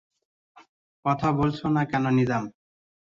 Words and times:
কথা 1.05 1.27
বলছ 1.31 1.59
না 1.75 1.83
কেন 1.91 2.05
নিজাম? 2.17 2.43